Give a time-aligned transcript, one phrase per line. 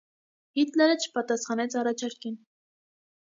[0.59, 2.41] Հիտլերը չպատասխանեց առաջարկին։